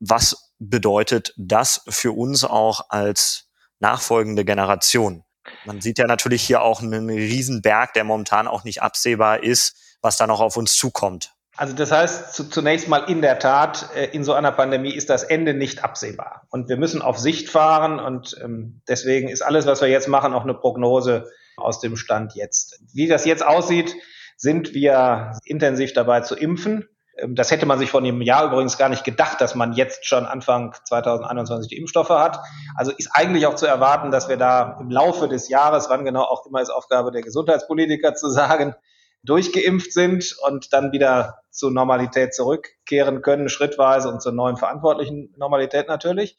Was 0.00 0.52
bedeutet 0.58 1.32
das 1.36 1.82
für 1.88 2.12
uns 2.12 2.42
auch 2.42 2.86
als 2.88 3.48
nachfolgende 3.78 4.44
Generation? 4.44 5.24
Man 5.64 5.80
sieht 5.80 5.98
ja 5.98 6.06
natürlich 6.06 6.42
hier 6.42 6.62
auch 6.62 6.82
einen 6.82 7.08
Riesenberg, 7.08 7.94
der 7.94 8.04
momentan 8.04 8.48
auch 8.48 8.64
nicht 8.64 8.82
absehbar 8.82 9.42
ist, 9.42 9.98
was 10.00 10.16
da 10.16 10.26
noch 10.26 10.40
auf 10.40 10.56
uns 10.56 10.74
zukommt. 10.74 11.32
Also 11.56 11.74
das 11.74 11.92
heißt 11.92 12.32
zu, 12.32 12.48
zunächst 12.48 12.88
mal 12.88 13.10
in 13.10 13.20
der 13.20 13.38
Tat, 13.38 13.90
äh, 13.94 14.06
in 14.06 14.24
so 14.24 14.32
einer 14.32 14.52
Pandemie 14.52 14.94
ist 14.94 15.10
das 15.10 15.22
Ende 15.22 15.52
nicht 15.52 15.84
absehbar. 15.84 16.46
Und 16.50 16.68
wir 16.68 16.76
müssen 16.76 17.02
auf 17.02 17.18
Sicht 17.18 17.50
fahren 17.50 18.00
und 18.00 18.36
ähm, 18.42 18.80
deswegen 18.88 19.28
ist 19.28 19.42
alles, 19.42 19.66
was 19.66 19.82
wir 19.82 19.88
jetzt 19.88 20.08
machen, 20.08 20.32
auch 20.32 20.44
eine 20.44 20.54
Prognose 20.54 21.30
aus 21.56 21.80
dem 21.80 21.96
Stand 21.96 22.34
jetzt. 22.34 22.80
Wie 22.94 23.06
das 23.06 23.26
jetzt 23.26 23.44
aussieht, 23.44 23.94
sind 24.42 24.74
wir 24.74 25.38
intensiv 25.44 25.92
dabei 25.92 26.20
zu 26.20 26.34
impfen. 26.34 26.88
Ähm, 27.16 27.36
das 27.36 27.52
hätte 27.52 27.64
man 27.64 27.78
sich 27.78 27.90
vor 27.90 28.00
einem 28.00 28.20
Jahr 28.20 28.46
übrigens 28.46 28.76
gar 28.76 28.88
nicht 28.88 29.04
gedacht, 29.04 29.40
dass 29.40 29.54
man 29.54 29.72
jetzt 29.72 30.04
schon 30.04 30.26
Anfang 30.26 30.74
2021 30.84 31.68
die 31.68 31.76
Impfstoffe 31.76 32.10
hat. 32.10 32.40
Also 32.74 32.90
ist 32.90 33.10
eigentlich 33.12 33.46
auch 33.46 33.54
zu 33.54 33.66
erwarten, 33.66 34.10
dass 34.10 34.28
wir 34.28 34.36
da 34.36 34.78
im 34.80 34.90
Laufe 34.90 35.28
des 35.28 35.48
Jahres, 35.48 35.88
wann 35.88 36.04
genau 36.04 36.22
auch 36.22 36.44
immer 36.44 36.60
ist 36.60 36.70
Aufgabe 36.70 37.12
der 37.12 37.22
Gesundheitspolitiker 37.22 38.14
zu 38.14 38.30
sagen, 38.30 38.74
durchgeimpft 39.22 39.92
sind 39.92 40.36
und 40.48 40.72
dann 40.72 40.90
wieder 40.90 41.38
zur 41.50 41.70
Normalität 41.70 42.34
zurückkehren 42.34 43.22
können, 43.22 43.48
schrittweise 43.48 44.08
und 44.08 44.20
zur 44.20 44.32
neuen 44.32 44.56
verantwortlichen 44.56 45.32
Normalität 45.36 45.86
natürlich. 45.86 46.36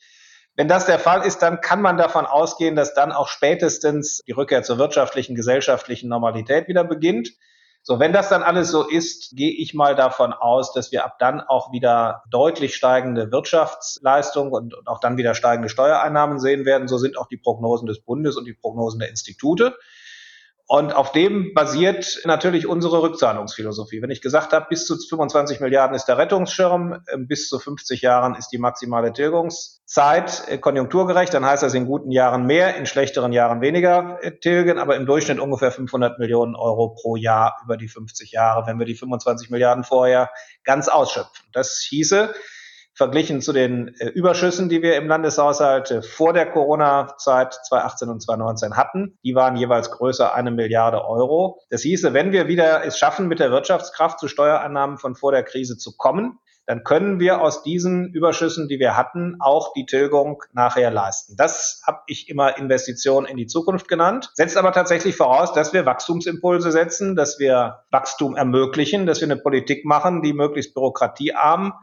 Wenn 0.57 0.67
das 0.67 0.85
der 0.85 0.99
Fall 0.99 1.25
ist, 1.25 1.41
dann 1.41 1.61
kann 1.61 1.81
man 1.81 1.95
davon 1.95 2.25
ausgehen, 2.25 2.75
dass 2.75 2.93
dann 2.93 3.13
auch 3.13 3.29
spätestens 3.29 4.21
die 4.27 4.33
Rückkehr 4.33 4.61
zur 4.61 4.77
wirtschaftlichen, 4.77 5.35
gesellschaftlichen 5.35 6.09
Normalität 6.09 6.67
wieder 6.67 6.83
beginnt. 6.83 7.29
So, 7.85 7.99
wenn 7.99 8.13
das 8.13 8.29
dann 8.29 8.43
alles 8.43 8.71
so 8.71 8.87
ist, 8.87 9.35
gehe 9.35 9.51
ich 9.51 9.73
mal 9.73 9.93
davon 9.93 10.31
aus, 10.31 10.71
dass 10.71 10.93
wir 10.93 11.03
ab 11.03 11.19
dann 11.19 11.41
auch 11.41 11.73
wieder 11.73 12.23
deutlich 12.29 12.75
steigende 12.75 13.29
Wirtschaftsleistung 13.29 14.53
und, 14.53 14.73
und 14.73 14.87
auch 14.87 15.01
dann 15.01 15.17
wieder 15.17 15.35
steigende 15.35 15.67
Steuereinnahmen 15.67 16.39
sehen 16.39 16.63
werden. 16.63 16.87
So 16.87 16.97
sind 16.97 17.17
auch 17.17 17.27
die 17.27 17.35
Prognosen 17.35 17.85
des 17.85 17.99
Bundes 17.99 18.37
und 18.37 18.45
die 18.45 18.53
Prognosen 18.53 18.99
der 18.99 19.09
Institute. 19.09 19.75
Und 20.65 20.95
auf 20.95 21.11
dem 21.11 21.53
basiert 21.53 22.21
natürlich 22.23 22.67
unsere 22.67 23.01
Rückzahlungsphilosophie. 23.01 24.01
Wenn 24.01 24.11
ich 24.11 24.21
gesagt 24.21 24.53
habe, 24.53 24.67
bis 24.69 24.85
zu 24.85 24.97
25 24.97 25.59
Milliarden 25.59 25.93
ist 25.93 26.05
der 26.05 26.17
Rettungsschirm, 26.17 27.03
ähm, 27.11 27.27
bis 27.27 27.49
zu 27.49 27.59
50 27.59 28.01
Jahren 28.01 28.35
ist 28.35 28.47
die 28.49 28.57
maximale 28.57 29.11
Tilgungszeit 29.11 30.47
äh, 30.47 30.57
konjunkturgerecht, 30.57 31.33
dann 31.33 31.45
heißt 31.45 31.63
das 31.63 31.73
in 31.73 31.85
guten 31.85 32.11
Jahren 32.11 32.45
mehr, 32.45 32.77
in 32.77 32.85
schlechteren 32.85 33.33
Jahren 33.33 33.59
weniger 33.59 34.19
äh, 34.21 34.39
tilgen, 34.39 34.79
aber 34.79 34.95
im 34.95 35.05
Durchschnitt 35.05 35.39
ungefähr 35.39 35.71
500 35.71 36.17
Millionen 36.17 36.55
Euro 36.55 36.95
pro 36.95 37.17
Jahr 37.17 37.57
über 37.65 37.75
die 37.75 37.89
50 37.89 38.31
Jahre, 38.31 38.65
wenn 38.65 38.79
wir 38.79 38.85
die 38.85 38.95
25 38.95 39.49
Milliarden 39.49 39.83
vorher 39.83 40.31
ganz 40.63 40.87
ausschöpfen. 40.87 41.45
Das 41.51 41.85
hieße, 41.89 42.33
verglichen 42.95 43.41
zu 43.41 43.53
den 43.53 43.95
äh, 43.99 44.09
Überschüssen, 44.09 44.69
die 44.69 44.81
wir 44.81 44.95
im 44.97 45.07
Landeshaushalt 45.07 45.91
äh, 45.91 46.01
vor 46.01 46.33
der 46.33 46.51
Corona-Zeit 46.51 47.53
2018 47.65 48.09
und 48.09 48.21
2019 48.21 48.77
hatten. 48.77 49.17
Die 49.23 49.35
waren 49.35 49.55
jeweils 49.55 49.91
größer 49.91 50.33
eine 50.33 50.51
Milliarde 50.51 51.03
Euro. 51.05 51.59
Das 51.69 51.81
hieße, 51.81 52.13
wenn 52.13 52.31
wir 52.31 52.47
wieder 52.47 52.85
es 52.85 52.97
schaffen, 52.97 53.27
mit 53.27 53.39
der 53.39 53.51
Wirtschaftskraft 53.51 54.19
zu 54.19 54.27
Steuereinnahmen 54.27 54.97
von 54.97 55.15
vor 55.15 55.31
der 55.31 55.43
Krise 55.43 55.77
zu 55.77 55.97
kommen, 55.97 56.39
dann 56.65 56.83
können 56.83 57.19
wir 57.19 57.41
aus 57.41 57.63
diesen 57.63 58.13
Überschüssen, 58.13 58.69
die 58.69 58.79
wir 58.79 58.95
hatten, 58.95 59.35
auch 59.39 59.73
die 59.73 59.85
Tilgung 59.85 60.41
nachher 60.53 60.91
leisten. 60.91 61.35
Das 61.35 61.81
habe 61.85 62.01
ich 62.07 62.29
immer 62.29 62.57
Investition 62.57 63.25
in 63.25 63.35
die 63.35 63.47
Zukunft 63.47 63.89
genannt, 63.89 64.31
setzt 64.33 64.55
aber 64.55 64.71
tatsächlich 64.71 65.17
voraus, 65.17 65.51
dass 65.51 65.73
wir 65.73 65.85
Wachstumsimpulse 65.85 66.71
setzen, 66.71 67.15
dass 67.15 67.37
wir 67.37 67.83
Wachstum 67.91 68.37
ermöglichen, 68.37 69.05
dass 69.05 69.19
wir 69.19 69.27
eine 69.27 69.35
Politik 69.35 69.83
machen, 69.83 70.21
die 70.21 70.31
möglichst 70.31 70.73
bürokratiearm 70.73 71.73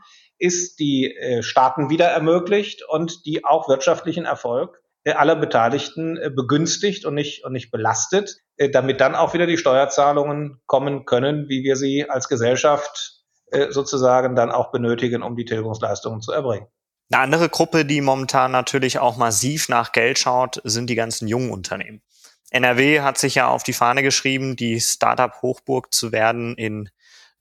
ist, 0.40 0.80
die 0.80 1.14
äh, 1.14 1.42
Staaten 1.42 1.90
wieder 1.90 2.06
ermöglicht 2.06 2.82
und 2.88 3.26
die 3.26 3.44
auch 3.44 3.68
wirtschaftlichen 3.68 4.24
Erfolg 4.24 4.80
äh, 5.04 5.12
aller 5.12 5.36
Beteiligten 5.36 6.16
äh, 6.16 6.30
begünstigt 6.30 7.04
und 7.04 7.14
nicht, 7.14 7.44
und 7.44 7.52
nicht 7.52 7.70
belastet, 7.70 8.38
damit 8.72 9.00
dann 9.00 9.14
auch 9.14 9.32
wieder 9.32 9.46
die 9.46 9.56
Steuerzahlungen 9.56 10.60
kommen 10.66 11.06
können, 11.06 11.48
wie 11.48 11.62
wir 11.62 11.76
sie 11.76 12.10
als 12.10 12.28
Gesellschaft 12.28 13.22
sozusagen 13.70 14.36
dann 14.36 14.50
auch 14.52 14.70
benötigen, 14.70 15.22
um 15.22 15.34
die 15.34 15.46
Tilgungsleistungen 15.46 16.20
zu 16.20 16.30
erbringen. 16.30 16.66
Eine 17.10 17.22
andere 17.22 17.48
Gruppe, 17.48 17.86
die 17.86 18.02
momentan 18.02 18.52
natürlich 18.52 18.98
auch 18.98 19.16
massiv 19.16 19.70
nach 19.70 19.92
Geld 19.92 20.18
schaut, 20.18 20.60
sind 20.62 20.90
die 20.90 20.94
ganzen 20.94 21.26
jungen 21.26 21.50
Unternehmen. 21.50 22.02
NRW 22.50 23.00
hat 23.00 23.16
sich 23.16 23.36
ja 23.36 23.48
auf 23.48 23.62
die 23.62 23.72
Fahne 23.72 24.02
geschrieben, 24.02 24.56
die 24.56 24.78
Startup-Hochburg 24.78 25.92
zu 25.94 26.12
werden 26.12 26.54
in 26.54 26.90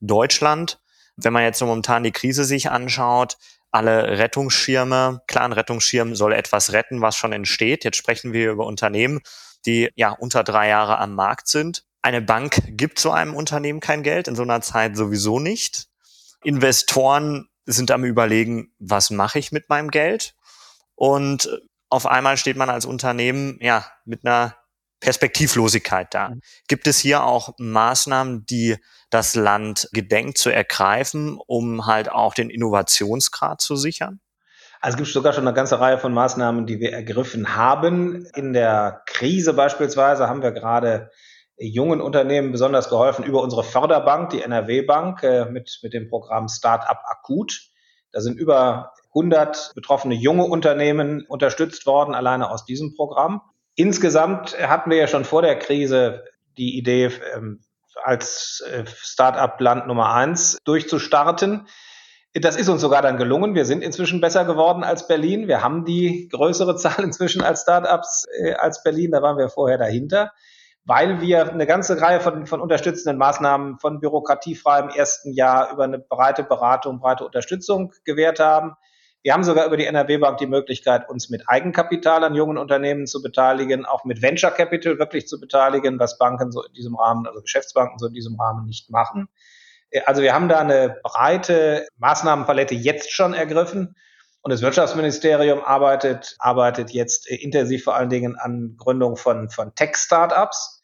Deutschland 0.00 0.80
wenn 1.22 1.32
man 1.32 1.42
jetzt 1.42 1.60
momentan 1.60 2.02
die 2.02 2.12
Krise 2.12 2.44
sich 2.44 2.70
anschaut, 2.70 3.36
alle 3.70 4.18
Rettungsschirme, 4.18 5.22
klar, 5.26 5.44
ein 5.44 5.52
Rettungsschirm 5.52 6.16
soll 6.16 6.32
etwas 6.32 6.72
retten, 6.72 7.00
was 7.00 7.16
schon 7.16 7.32
entsteht. 7.32 7.84
Jetzt 7.84 7.96
sprechen 7.96 8.32
wir 8.32 8.50
über 8.50 8.66
Unternehmen, 8.66 9.20
die 9.64 9.90
ja 9.94 10.10
unter 10.10 10.42
drei 10.42 10.68
Jahre 10.68 10.98
am 10.98 11.14
Markt 11.14 11.48
sind. 11.48 11.84
Eine 12.02 12.20
Bank 12.20 12.62
gibt 12.66 12.98
so 12.98 13.10
einem 13.10 13.34
Unternehmen 13.34 13.80
kein 13.80 14.02
Geld, 14.02 14.26
in 14.26 14.34
so 14.34 14.42
einer 14.42 14.60
Zeit 14.60 14.96
sowieso 14.96 15.38
nicht. 15.38 15.86
Investoren 16.42 17.48
sind 17.66 17.90
am 17.90 18.04
überlegen, 18.04 18.72
was 18.78 19.10
mache 19.10 19.38
ich 19.38 19.52
mit 19.52 19.68
meinem 19.68 19.90
Geld? 19.90 20.34
Und 20.94 21.48
auf 21.90 22.06
einmal 22.06 22.36
steht 22.36 22.56
man 22.56 22.70
als 22.70 22.86
Unternehmen 22.86 23.58
ja 23.60 23.84
mit 24.04 24.24
einer 24.24 24.56
Perspektivlosigkeit 25.00 26.08
da. 26.12 26.30
Mhm. 26.30 26.40
Gibt 26.68 26.86
es 26.86 26.98
hier 26.98 27.24
auch 27.24 27.54
Maßnahmen, 27.58 28.46
die 28.46 28.76
das 29.10 29.34
Land 29.34 29.88
gedenkt 29.92 30.38
zu 30.38 30.50
ergreifen, 30.50 31.38
um 31.46 31.86
halt 31.86 32.10
auch 32.10 32.34
den 32.34 32.50
Innovationsgrad 32.50 33.60
zu 33.60 33.76
sichern? 33.76 34.20
Also 34.80 34.94
es 34.94 34.98
gibt 34.98 35.12
sogar 35.12 35.32
schon 35.32 35.46
eine 35.46 35.54
ganze 35.54 35.78
Reihe 35.78 35.98
von 35.98 36.14
Maßnahmen, 36.14 36.66
die 36.66 36.80
wir 36.80 36.92
ergriffen 36.92 37.54
haben. 37.54 38.26
In 38.34 38.54
der 38.54 39.02
Krise 39.06 39.52
beispielsweise 39.52 40.26
haben 40.26 40.42
wir 40.42 40.52
gerade 40.52 41.10
jungen 41.58 42.00
Unternehmen 42.00 42.52
besonders 42.52 42.88
geholfen 42.88 43.24
über 43.24 43.42
unsere 43.42 43.62
Förderbank, 43.62 44.30
die 44.30 44.40
NRW 44.40 44.82
Bank, 44.82 45.22
äh, 45.22 45.44
mit, 45.44 45.80
mit 45.82 45.92
dem 45.92 46.08
Programm 46.08 46.48
Startup 46.48 46.98
Akut. 47.04 47.68
Da 48.12 48.20
sind 48.20 48.38
über 48.38 48.92
100 49.10 49.72
betroffene 49.74 50.14
junge 50.14 50.44
Unternehmen 50.44 51.26
unterstützt 51.28 51.84
worden, 51.86 52.14
alleine 52.14 52.50
aus 52.50 52.64
diesem 52.64 52.94
Programm. 52.94 53.42
Insgesamt 53.74 54.58
hatten 54.58 54.90
wir 54.90 54.98
ja 54.98 55.06
schon 55.06 55.24
vor 55.24 55.42
der 55.42 55.58
Krise 55.58 56.24
die 56.56 56.76
Idee, 56.76 57.10
ähm, 57.34 57.60
als 58.02 58.62
äh, 58.70 58.84
Start-up-Land 58.86 59.86
Nummer 59.86 60.14
eins 60.14 60.58
durchzustarten. 60.64 61.66
Das 62.32 62.56
ist 62.56 62.68
uns 62.68 62.80
sogar 62.80 63.02
dann 63.02 63.16
gelungen. 63.16 63.54
Wir 63.54 63.64
sind 63.64 63.82
inzwischen 63.82 64.20
besser 64.20 64.44
geworden 64.44 64.84
als 64.84 65.08
Berlin. 65.08 65.48
Wir 65.48 65.62
haben 65.62 65.84
die 65.84 66.28
größere 66.28 66.76
Zahl 66.76 66.98
inzwischen 67.02 67.42
als 67.42 67.62
Startups 67.62 68.26
äh, 68.38 68.54
als 68.54 68.82
Berlin. 68.82 69.10
Da 69.10 69.22
waren 69.22 69.36
wir 69.36 69.48
vorher 69.48 69.78
dahinter, 69.78 70.32
weil 70.84 71.20
wir 71.20 71.50
eine 71.50 71.66
ganze 71.66 72.00
Reihe 72.00 72.20
von, 72.20 72.46
von 72.46 72.60
unterstützenden 72.60 73.18
Maßnahmen 73.18 73.78
von 73.78 74.00
bürokratiefrei 74.00 74.80
im 74.80 74.88
ersten 74.90 75.32
Jahr 75.32 75.72
über 75.72 75.84
eine 75.84 75.98
breite 75.98 76.44
Beratung, 76.44 77.00
breite 77.00 77.24
Unterstützung 77.24 77.92
gewährt 78.04 78.38
haben. 78.38 78.76
Wir 79.22 79.34
haben 79.34 79.44
sogar 79.44 79.66
über 79.66 79.76
die 79.76 79.84
NRW 79.84 80.16
Bank 80.16 80.38
die 80.38 80.46
Möglichkeit, 80.46 81.08
uns 81.10 81.28
mit 81.28 81.42
Eigenkapital 81.46 82.24
an 82.24 82.34
jungen 82.34 82.56
Unternehmen 82.56 83.06
zu 83.06 83.20
beteiligen, 83.20 83.84
auch 83.84 84.04
mit 84.04 84.22
Venture 84.22 84.50
Capital 84.50 84.98
wirklich 84.98 85.28
zu 85.28 85.38
beteiligen, 85.38 85.98
was 85.98 86.16
Banken 86.16 86.50
so 86.50 86.64
in 86.64 86.72
diesem 86.72 86.96
Rahmen, 86.96 87.26
also 87.26 87.42
Geschäftsbanken 87.42 87.98
so 87.98 88.06
in 88.06 88.14
diesem 88.14 88.40
Rahmen 88.40 88.64
nicht 88.64 88.90
machen. 88.90 89.28
Äh, 89.90 90.00
also 90.06 90.22
wir 90.22 90.32
haben 90.32 90.48
da 90.48 90.58
eine 90.60 90.96
breite 91.02 91.86
Maßnahmenpalette 91.98 92.74
jetzt 92.74 93.12
schon 93.12 93.34
ergriffen. 93.34 93.94
Und 94.42 94.52
das 94.52 94.62
Wirtschaftsministerium 94.62 95.62
arbeitet, 95.62 96.36
arbeitet 96.38 96.90
jetzt 96.90 97.30
äh, 97.30 97.34
intensiv 97.36 97.84
vor 97.84 97.96
allen 97.96 98.08
Dingen 98.08 98.36
an 98.36 98.76
Gründung 98.78 99.16
von, 99.16 99.50
von 99.50 99.74
Tech-Startups. 99.74 100.80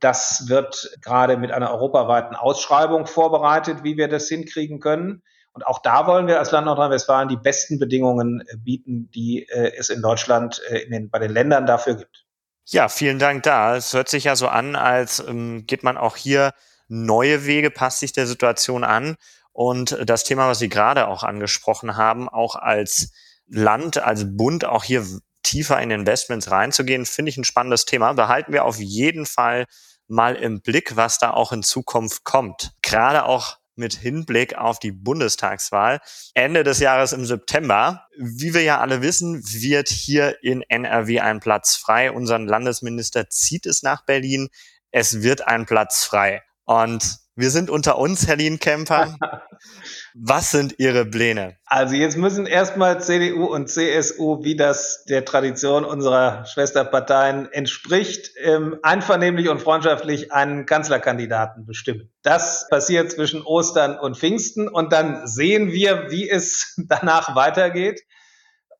Das 0.00 0.48
wird 0.48 0.98
gerade 1.00 1.38
mit 1.38 1.50
einer 1.50 1.70
europaweiten 1.70 2.34
Ausschreibung 2.36 3.06
vorbereitet, 3.06 3.84
wie 3.84 3.96
wir 3.96 4.08
das 4.08 4.28
hinkriegen 4.28 4.80
können. 4.80 5.22
Und 5.60 5.66
auch 5.66 5.82
da 5.82 6.06
wollen 6.06 6.26
wir 6.26 6.38
als 6.38 6.52
Land 6.52 6.64
Nordrhein-Westfalen 6.64 7.28
die 7.28 7.36
besten 7.36 7.78
Bedingungen 7.78 8.40
äh, 8.40 8.56
bieten, 8.56 9.10
die 9.10 9.46
äh, 9.46 9.72
es 9.76 9.90
in 9.90 10.00
Deutschland 10.00 10.62
äh, 10.70 10.78
in 10.78 10.90
den, 10.90 11.10
bei 11.10 11.18
den 11.18 11.30
Ländern 11.30 11.66
dafür 11.66 11.96
gibt. 11.96 12.24
Ja, 12.64 12.88
vielen 12.88 13.18
Dank 13.18 13.42
da. 13.42 13.76
Es 13.76 13.92
hört 13.92 14.08
sich 14.08 14.24
ja 14.24 14.36
so 14.36 14.48
an, 14.48 14.74
als 14.74 15.18
ähm, 15.18 15.66
geht 15.66 15.82
man 15.82 15.98
auch 15.98 16.16
hier 16.16 16.54
neue 16.88 17.44
Wege, 17.44 17.70
passt 17.70 18.00
sich 18.00 18.12
der 18.12 18.26
Situation 18.26 18.84
an. 18.84 19.16
Und 19.52 19.98
das 20.08 20.24
Thema, 20.24 20.48
was 20.48 20.60
Sie 20.60 20.70
gerade 20.70 21.08
auch 21.08 21.24
angesprochen 21.24 21.98
haben, 21.98 22.30
auch 22.30 22.54
als 22.54 23.12
Land, 23.46 23.98
als 23.98 24.34
Bund, 24.34 24.64
auch 24.64 24.84
hier 24.84 25.04
tiefer 25.42 25.78
in 25.82 25.90
Investments 25.90 26.50
reinzugehen, 26.50 27.04
finde 27.04 27.28
ich 27.28 27.36
ein 27.36 27.44
spannendes 27.44 27.84
Thema. 27.84 28.14
Behalten 28.14 28.54
wir 28.54 28.64
auf 28.64 28.78
jeden 28.78 29.26
Fall 29.26 29.66
mal 30.08 30.36
im 30.36 30.62
Blick, 30.62 30.96
was 30.96 31.18
da 31.18 31.32
auch 31.32 31.52
in 31.52 31.62
Zukunft 31.62 32.24
kommt. 32.24 32.72
Gerade 32.80 33.26
auch 33.26 33.59
mit 33.76 33.94
Hinblick 33.94 34.56
auf 34.56 34.78
die 34.78 34.92
Bundestagswahl 34.92 36.00
Ende 36.34 36.64
des 36.64 36.80
Jahres 36.80 37.12
im 37.12 37.24
September. 37.24 38.06
Wie 38.18 38.54
wir 38.54 38.62
ja 38.62 38.80
alle 38.80 39.02
wissen, 39.02 39.42
wird 39.44 39.88
hier 39.88 40.42
in 40.42 40.62
NRW 40.62 41.20
ein 41.20 41.40
Platz 41.40 41.76
frei. 41.76 42.12
Unseren 42.12 42.46
Landesminister 42.46 43.28
zieht 43.30 43.66
es 43.66 43.82
nach 43.82 44.04
Berlin. 44.04 44.48
Es 44.90 45.22
wird 45.22 45.46
ein 45.46 45.66
Platz 45.66 46.04
frei. 46.04 46.42
Und 46.64 47.19
wir 47.36 47.50
sind 47.50 47.70
unter 47.70 47.98
uns, 47.98 48.26
Herr 48.26 48.36
Lienkemper. 48.36 49.16
Was 50.14 50.50
sind 50.50 50.74
Ihre 50.78 51.06
Pläne? 51.06 51.56
Also 51.66 51.94
jetzt 51.94 52.16
müssen 52.16 52.46
erstmal 52.46 53.00
CDU 53.00 53.44
und 53.44 53.68
CSU, 53.68 54.42
wie 54.42 54.56
das 54.56 55.04
der 55.04 55.24
Tradition 55.24 55.84
unserer 55.84 56.44
Schwesterparteien 56.46 57.50
entspricht, 57.52 58.32
ähm, 58.38 58.78
einvernehmlich 58.82 59.48
und 59.48 59.60
freundschaftlich 59.60 60.32
einen 60.32 60.66
Kanzlerkandidaten 60.66 61.66
bestimmen. 61.66 62.10
Das 62.22 62.66
passiert 62.68 63.12
zwischen 63.12 63.42
Ostern 63.42 63.98
und 63.98 64.16
Pfingsten 64.16 64.68
und 64.68 64.92
dann 64.92 65.26
sehen 65.26 65.72
wir, 65.72 66.10
wie 66.10 66.28
es 66.28 66.74
danach 66.88 67.36
weitergeht. 67.36 68.02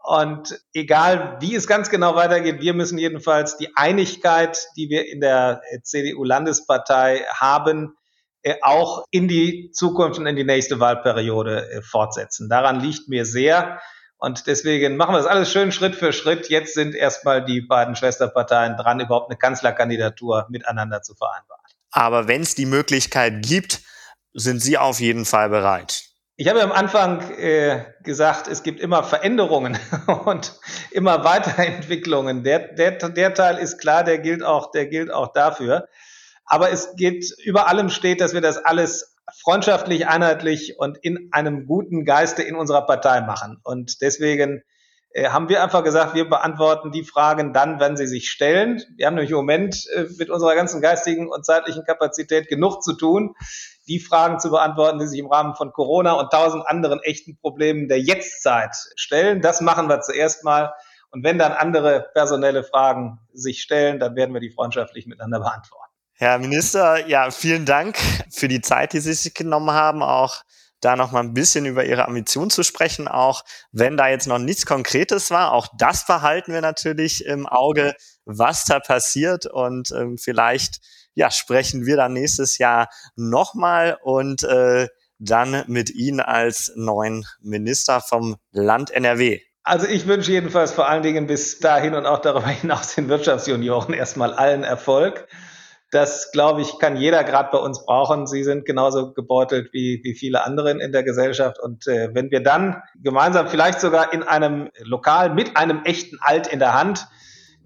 Und 0.02 0.58
egal, 0.72 1.36
wie 1.40 1.54
es 1.54 1.66
ganz 1.66 1.90
genau 1.90 2.14
weitergeht, 2.14 2.60
wir 2.60 2.72
müssen 2.72 2.98
jedenfalls 2.98 3.58
die 3.58 3.76
Einigkeit, 3.76 4.66
die 4.76 4.88
wir 4.88 5.06
in 5.06 5.20
der 5.20 5.60
CDU-Landespartei 5.82 7.26
haben, 7.28 7.94
auch 8.62 9.04
in 9.10 9.28
die 9.28 9.70
Zukunft 9.72 10.18
und 10.18 10.26
in 10.26 10.36
die 10.36 10.44
nächste 10.44 10.80
Wahlperiode 10.80 11.70
äh, 11.70 11.82
fortsetzen. 11.82 12.48
Daran 12.48 12.80
liegt 12.80 13.08
mir 13.08 13.24
sehr. 13.24 13.80
Und 14.18 14.46
deswegen 14.46 14.96
machen 14.96 15.14
wir 15.14 15.18
das 15.18 15.26
alles 15.26 15.50
schön 15.50 15.72
Schritt 15.72 15.94
für 15.94 16.12
Schritt. 16.12 16.48
Jetzt 16.50 16.74
sind 16.74 16.94
erstmal 16.94 17.44
die 17.44 17.62
beiden 17.62 17.96
Schwesterparteien 17.96 18.76
dran, 18.76 19.00
überhaupt 19.00 19.30
eine 19.30 19.38
Kanzlerkandidatur 19.38 20.46
miteinander 20.50 21.00
zu 21.00 21.14
vereinbaren. 21.14 21.62
Aber 21.90 22.28
wenn 22.28 22.42
es 22.42 22.54
die 22.54 22.66
Möglichkeit 22.66 23.42
gibt, 23.42 23.80
sind 24.34 24.60
Sie 24.60 24.78
auf 24.78 25.00
jeden 25.00 25.24
Fall 25.24 25.48
bereit. 25.48 26.04
Ich 26.36 26.48
habe 26.48 26.62
am 26.62 26.72
Anfang 26.72 27.30
äh, 27.32 27.84
gesagt, 28.02 28.48
es 28.48 28.62
gibt 28.62 28.80
immer 28.80 29.02
Veränderungen 29.04 29.78
und 30.24 30.58
immer 30.90 31.24
Weiterentwicklungen. 31.24 32.44
Der, 32.44 32.72
der, 32.72 32.92
der 32.92 33.34
Teil 33.34 33.58
ist 33.58 33.78
klar, 33.78 34.04
der 34.04 34.18
gilt 34.18 34.42
auch, 34.42 34.70
der 34.70 34.86
gilt 34.86 35.12
auch 35.12 35.32
dafür. 35.32 35.88
Aber 36.50 36.70
es 36.70 36.96
geht, 36.96 37.32
über 37.44 37.68
allem 37.68 37.88
steht, 37.88 38.20
dass 38.20 38.34
wir 38.34 38.40
das 38.40 38.58
alles 38.58 39.16
freundschaftlich, 39.42 40.08
einheitlich 40.08 40.78
und 40.78 40.98
in 40.98 41.28
einem 41.32 41.66
guten 41.66 42.04
Geiste 42.04 42.42
in 42.42 42.56
unserer 42.56 42.82
Partei 42.82 43.20
machen. 43.20 43.60
Und 43.62 44.02
deswegen 44.02 44.62
äh, 45.12 45.28
haben 45.28 45.48
wir 45.48 45.62
einfach 45.62 45.84
gesagt, 45.84 46.14
wir 46.14 46.28
beantworten 46.28 46.90
die 46.90 47.04
Fragen 47.04 47.52
dann, 47.52 47.78
wenn 47.78 47.96
sie 47.96 48.08
sich 48.08 48.30
stellen. 48.30 48.82
Wir 48.96 49.06
haben 49.06 49.14
nämlich 49.14 49.30
im 49.30 49.36
Moment 49.36 49.86
äh, 49.94 50.06
mit 50.18 50.28
unserer 50.28 50.56
ganzen 50.56 50.80
geistigen 50.80 51.28
und 51.28 51.46
zeitlichen 51.46 51.84
Kapazität 51.84 52.48
genug 52.48 52.82
zu 52.82 52.94
tun 52.94 53.34
die 53.90 53.98
Fragen 53.98 54.38
zu 54.38 54.50
beantworten, 54.50 55.00
die 55.00 55.06
sich 55.08 55.18
im 55.18 55.26
Rahmen 55.26 55.56
von 55.56 55.72
Corona 55.72 56.12
und 56.12 56.30
tausend 56.30 56.64
anderen 56.64 57.00
echten 57.00 57.36
Problemen 57.36 57.88
der 57.88 58.00
Jetztzeit 58.00 58.76
stellen. 58.94 59.40
Das 59.40 59.60
machen 59.60 59.88
wir 59.88 60.00
zuerst 60.00 60.44
mal. 60.44 60.74
Und 61.10 61.24
wenn 61.24 61.38
dann 61.38 61.52
andere 61.52 62.08
personelle 62.14 62.62
Fragen 62.62 63.18
sich 63.32 63.62
stellen, 63.62 63.98
dann 63.98 64.14
werden 64.14 64.32
wir 64.32 64.40
die 64.40 64.52
freundschaftlich 64.52 65.06
miteinander 65.06 65.40
beantworten. 65.40 65.89
Herr 66.22 66.38
Minister, 66.38 67.06
ja, 67.06 67.30
vielen 67.30 67.64
Dank 67.64 67.96
für 68.30 68.46
die 68.46 68.60
Zeit, 68.60 68.92
die 68.92 69.00
Sie 69.00 69.14
sich 69.14 69.32
genommen 69.32 69.70
haben, 69.70 70.02
auch 70.02 70.42
da 70.82 70.94
noch 70.94 71.12
mal 71.12 71.20
ein 71.20 71.32
bisschen 71.32 71.64
über 71.64 71.86
Ihre 71.86 72.06
Ambition 72.06 72.50
zu 72.50 72.62
sprechen, 72.62 73.08
auch 73.08 73.42
wenn 73.72 73.96
da 73.96 74.06
jetzt 74.06 74.26
noch 74.26 74.38
nichts 74.38 74.66
Konkretes 74.66 75.30
war. 75.30 75.52
Auch 75.52 75.68
das 75.78 76.04
behalten 76.04 76.52
wir 76.52 76.60
natürlich 76.60 77.24
im 77.24 77.46
Auge, 77.46 77.94
was 78.26 78.66
da 78.66 78.80
passiert 78.80 79.46
und 79.46 79.92
ähm, 79.92 80.18
vielleicht 80.18 80.80
ja, 81.14 81.30
sprechen 81.30 81.86
wir 81.86 81.96
dann 81.96 82.12
nächstes 82.12 82.58
Jahr 82.58 82.90
nochmal 83.16 83.96
und 84.02 84.42
äh, 84.42 84.88
dann 85.18 85.64
mit 85.68 85.88
Ihnen 85.88 86.20
als 86.20 86.70
neuen 86.76 87.24
Minister 87.40 88.02
vom 88.02 88.36
Land 88.52 88.90
NRW. 88.90 89.40
Also 89.62 89.86
ich 89.86 90.06
wünsche 90.06 90.32
jedenfalls 90.32 90.72
vor 90.72 90.86
allen 90.86 91.02
Dingen 91.02 91.26
bis 91.26 91.60
dahin 91.60 91.94
und 91.94 92.04
auch 92.04 92.20
darüber 92.20 92.48
hinaus 92.48 92.94
den 92.94 93.08
Wirtschaftsjunioren 93.08 93.94
erstmal 93.94 94.34
allen 94.34 94.64
Erfolg. 94.64 95.26
Das, 95.90 96.30
glaube 96.30 96.62
ich, 96.62 96.78
kann 96.78 96.96
jeder 96.96 97.24
gerade 97.24 97.48
bei 97.50 97.58
uns 97.58 97.84
brauchen. 97.84 98.28
Sie 98.28 98.44
sind 98.44 98.64
genauso 98.64 99.12
gebeutelt 99.12 99.72
wie, 99.72 100.00
wie 100.04 100.14
viele 100.14 100.44
andere 100.44 100.70
in 100.70 100.92
der 100.92 101.02
Gesellschaft. 101.02 101.58
Und 101.58 101.88
äh, 101.88 102.10
wenn 102.14 102.30
wir 102.30 102.42
dann 102.42 102.82
gemeinsam 103.02 103.48
vielleicht 103.48 103.80
sogar 103.80 104.12
in 104.12 104.22
einem 104.22 104.70
Lokal 104.84 105.34
mit 105.34 105.56
einem 105.56 105.82
echten 105.84 106.18
Alt 106.20 106.46
in 106.46 106.60
der 106.60 106.74
Hand 106.74 107.08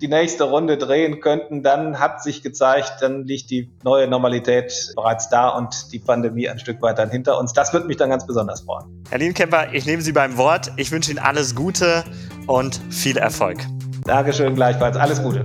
die 0.01 0.09
nächste 0.09 0.45
Runde 0.45 0.77
drehen 0.77 1.21
könnten, 1.21 1.63
dann 1.63 2.01
hat 2.01 2.23
sich 2.23 2.43
gezeigt, 2.43 2.95
dann 3.01 3.25
liegt 3.25 3.51
die 3.51 3.71
neue 3.85 4.09
Normalität 4.09 4.93
bereits 4.97 5.29
da 5.29 5.51
und 5.51 5.93
die 5.93 5.99
Pandemie 5.99 6.49
ein 6.49 6.59
Stück 6.59 6.83
weiter 6.83 7.09
hinter 7.09 7.39
uns. 7.39 7.53
Das 7.53 7.73
wird 7.73 7.87
mich 7.87 7.97
dann 7.97 8.11
ganz 8.11 8.27
besonders 8.27 8.63
freuen. 8.63 9.05
Herr 9.11 9.19
Lienkemper, 9.19 9.73
ich 9.73 9.87
nehme 9.87 10.03
Sie 10.03 10.13
beim 10.13 10.37
Wort. 10.37 10.73
Ich 10.77 10.91
wünsche 10.91 11.11
Ihnen 11.11 11.21
alles 11.21 11.55
Gute 11.55 12.05
und 12.47 12.81
viel 12.91 13.17
Erfolg. 13.17 13.59
Dankeschön, 14.05 14.55
gleichfalls. 14.55 14.97
Alles 14.97 15.23
Gute. 15.23 15.45